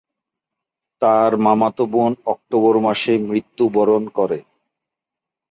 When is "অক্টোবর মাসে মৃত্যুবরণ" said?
2.25-4.03